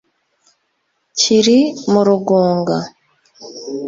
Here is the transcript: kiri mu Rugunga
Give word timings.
kiri 1.19 1.59
mu 1.91 2.01
Rugunga 2.07 2.77